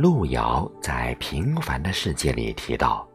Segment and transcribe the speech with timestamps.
[0.00, 3.06] 路遥在《平凡的世界》里提到，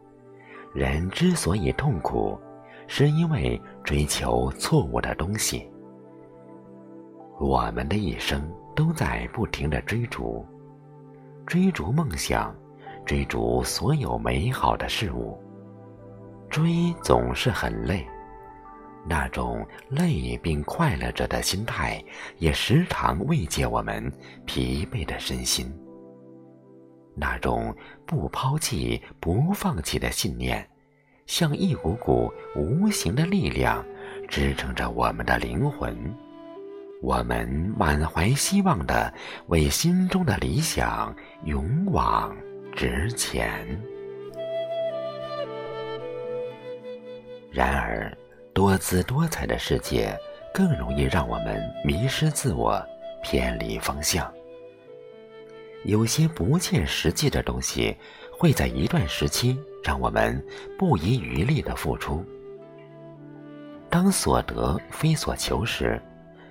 [0.72, 2.38] 人之所以痛苦，
[2.86, 5.68] 是因为追求错误的东西。
[7.40, 8.40] 我们的一生
[8.76, 10.46] 都在不停的追逐，
[11.44, 12.54] 追逐梦想，
[13.04, 15.36] 追逐所有美好的事物。
[16.48, 18.06] 追总是很累，
[19.04, 22.00] 那种累并快乐着的心态，
[22.38, 24.08] 也时常慰藉我们
[24.44, 25.68] 疲惫的身心。
[27.18, 30.68] 那种不抛弃、不放弃的信念，
[31.26, 33.84] 像一股股无形的力量，
[34.28, 35.96] 支撑着我们的灵魂。
[37.02, 39.12] 我们满怀希望的
[39.48, 42.36] 为心中的理想勇往
[42.74, 43.80] 直前。
[47.50, 48.14] 然而，
[48.52, 50.14] 多姿多彩的世界
[50.52, 52.82] 更容易让我们迷失自我，
[53.22, 54.30] 偏离方向。
[55.86, 57.96] 有些不切实际的东西，
[58.32, 60.44] 会在一段时期让我们
[60.76, 62.24] 不遗余力的付出。
[63.88, 66.02] 当所得非所求时，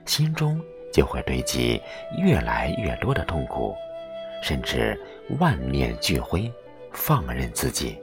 [0.06, 0.58] 心中
[0.94, 1.82] 就会堆积
[2.18, 3.76] 越来越多的痛苦，
[4.42, 4.98] 甚至
[5.38, 6.50] 万念俱灰，
[6.94, 8.00] 放任自己。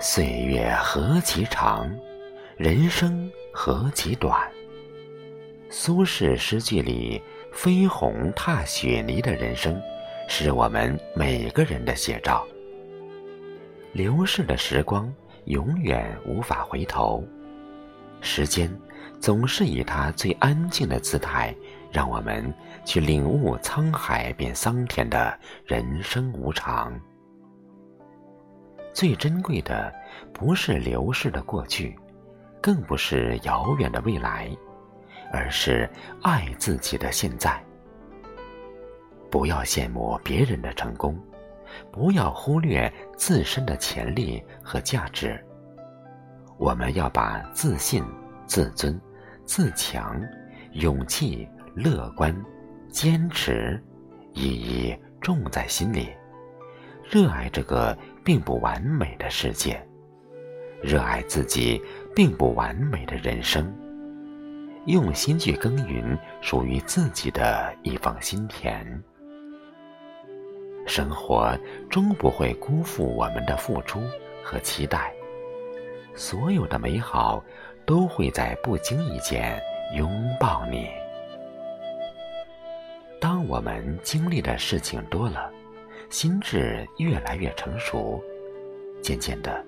[0.00, 1.94] 岁月何其长，
[2.56, 4.50] 人生何其短。
[5.68, 7.20] 苏轼诗句里。
[7.52, 9.80] 飞鸿踏雪泥的人生，
[10.26, 12.44] 是我们每个人的写照。
[13.92, 15.12] 流逝的时光
[15.44, 17.22] 永远无法回头，
[18.20, 18.74] 时间
[19.20, 21.54] 总是以它最安静的姿态，
[21.92, 22.52] 让我们
[22.84, 26.98] 去领悟沧海变桑田的人生无常。
[28.94, 29.92] 最珍贵的，
[30.32, 31.96] 不是流逝的过去，
[32.62, 34.50] 更不是遥远的未来。
[35.32, 35.88] 而是
[36.22, 37.60] 爱自己的现在。
[39.30, 41.18] 不要羡慕别人的成功，
[41.90, 45.42] 不要忽略自身的潜力和价值。
[46.58, 48.04] 我们要把自信、
[48.46, 49.00] 自尊、
[49.46, 50.20] 自强、
[50.72, 52.32] 勇气、乐观、
[52.90, 53.82] 坚持
[54.34, 56.10] 一一种在心里，
[57.10, 59.82] 热爱这个并不完美的世界，
[60.82, 61.82] 热爱自己
[62.14, 63.74] 并不完美的人生。
[64.86, 68.84] 用心去耕耘属于自己的一方心田，
[70.86, 71.56] 生活
[71.88, 74.02] 终不会辜负我们的付出
[74.42, 75.12] 和期待，
[76.16, 77.42] 所有的美好
[77.86, 79.62] 都会在不经意间
[79.94, 80.10] 拥
[80.40, 80.88] 抱你。
[83.20, 85.48] 当我们经历的事情多了，
[86.10, 88.20] 心智越来越成熟，
[89.00, 89.64] 渐渐的，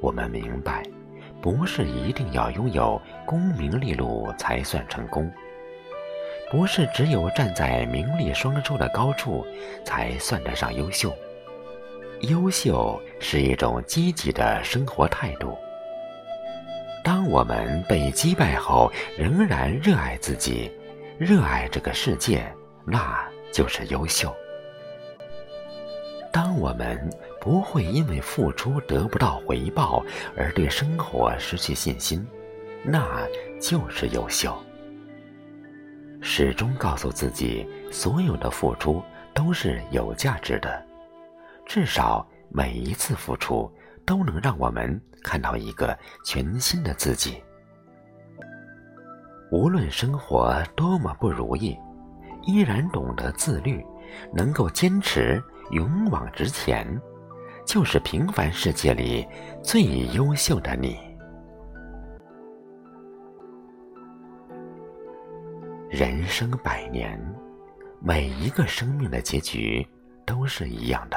[0.00, 0.82] 我们明白。
[1.42, 5.30] 不是一定要拥有功名利禄才算成功，
[6.52, 9.44] 不是只有站在名利双收的高处
[9.84, 11.12] 才算得上优秀。
[12.20, 15.58] 优秀是一种积极的生活态度。
[17.02, 20.70] 当我们被击败后，仍然热爱自己，
[21.18, 22.44] 热爱这个世界，
[22.86, 24.32] 那就是优秀。
[26.32, 26.98] 当我们
[27.38, 30.02] 不会因为付出得不到回报
[30.34, 32.26] 而对生活失去信心，
[32.82, 33.28] 那
[33.60, 34.56] 就是优秀。
[36.22, 39.02] 始终告诉自己，所有的付出
[39.34, 40.82] 都是有价值的，
[41.66, 43.70] 至少每一次付出
[44.06, 47.42] 都能让我们看到一个全新的自己。
[49.50, 51.76] 无论生活多么不如意，
[52.46, 53.84] 依然懂得自律，
[54.32, 55.42] 能够坚持。
[55.72, 56.86] 勇往直前，
[57.66, 59.26] 就是平凡世界里
[59.62, 60.98] 最优秀的你。
[65.88, 67.18] 人生百年，
[68.00, 69.86] 每一个生命的结局
[70.26, 71.16] 都是一样的。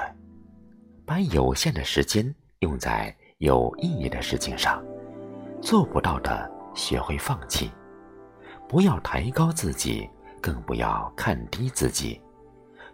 [1.05, 4.81] 把有限的时间用在有意义的事情上，
[5.61, 7.69] 做不到的学会放弃，
[8.69, 10.09] 不要抬高自己，
[10.41, 12.21] 更不要看低自己。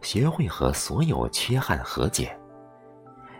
[0.02, 2.36] 学会和所有缺憾和解，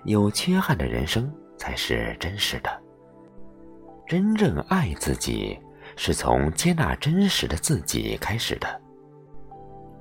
[0.06, 2.70] 有缺憾的人生才是真实的。
[4.08, 5.60] 真正爱自己，
[5.96, 8.82] 是从接纳真实的自己开始的。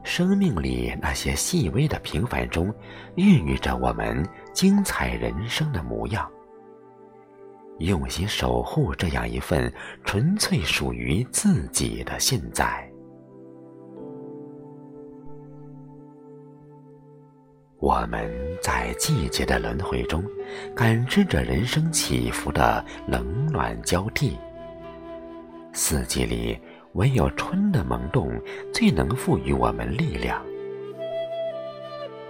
[0.02, 2.74] 生命里那些细微的平凡中，
[3.16, 6.28] 孕育着我们精彩人生的模样。
[7.78, 9.72] 用心守护这样一份
[10.04, 12.89] 纯粹属于自己的现在。
[17.80, 18.30] 我们
[18.60, 20.22] 在季节的轮回中，
[20.76, 24.38] 感知着人生起伏的冷暖交替。
[25.72, 26.60] 四季里，
[26.92, 28.30] 唯有春的萌动
[28.70, 30.44] 最能赋予我们力量。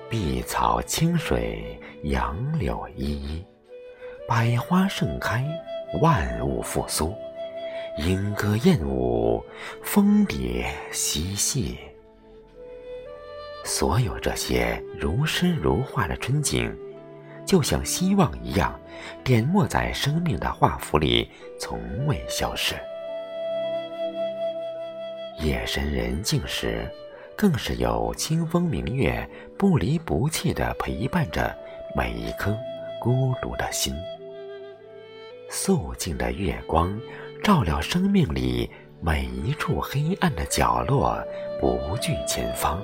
[0.09, 3.45] 碧草清水，杨柳依依，
[4.29, 5.45] 百花盛开，
[6.01, 7.13] 万物复苏，
[7.99, 9.43] 莺歌燕舞，
[9.83, 11.77] 蜂蝶嬉戏。
[13.73, 16.77] 所有这些如诗如画的春景，
[17.47, 18.77] 就像希望一样，
[19.23, 21.79] 点墨在生命的画幅里，从
[22.09, 22.75] 未消失。
[25.39, 26.85] 夜深人静时，
[27.37, 29.25] 更是有清风明月
[29.57, 31.57] 不离不弃地陪伴着
[31.95, 32.53] 每一颗
[33.01, 33.95] 孤独的心。
[35.49, 37.01] 肃静的月光，
[37.41, 38.69] 照亮生命里
[39.01, 41.17] 每一处黑暗的角落，
[41.61, 42.83] 不惧前方。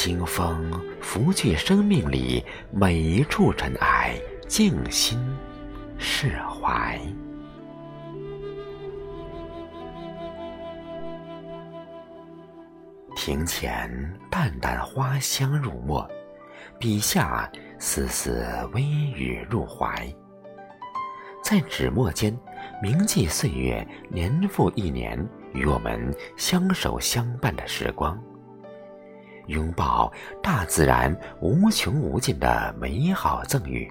[0.00, 4.14] 清风拂去生命里每一处尘埃，
[4.46, 5.18] 静心
[5.98, 6.96] 释怀。
[13.16, 13.90] 庭前
[14.30, 16.08] 淡淡花香入墨，
[16.78, 20.08] 笔下丝丝微雨入怀。
[21.42, 22.38] 在纸墨间
[22.80, 25.18] 铭记岁月年复一年
[25.52, 28.16] 与我们相守相伴的时光。
[29.48, 30.10] 拥抱
[30.42, 33.90] 大自然无穷无尽的美好赠予，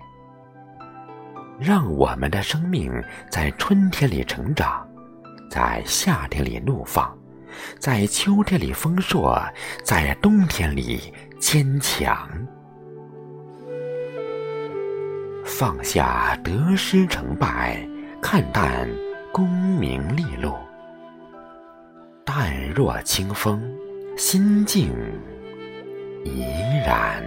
[1.59, 2.92] 让我们的生命
[3.30, 4.88] 在春天里成长，
[5.50, 7.15] 在夏天里怒放，
[7.80, 9.39] 在秋天里丰硕，
[9.83, 12.30] 在冬天里坚强。
[15.44, 17.83] 放下得失成败，
[18.21, 18.88] 看淡
[19.31, 20.53] 功名利禄，
[22.24, 23.63] 淡若清风，
[24.18, 24.94] 心静。
[26.35, 27.24] 怡然。